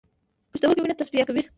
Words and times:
پښتورګي 0.51 0.81
وینه 0.81 0.95
تصفیه 1.01 1.23
کوي 1.27 1.41